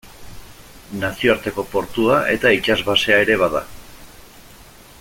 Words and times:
Nazioarteko 1.01 1.65
portua 1.73 2.17
eta 2.37 2.53
itsas 2.61 2.79
basea 2.89 3.21
ere 3.27 3.37
bada. 3.43 3.63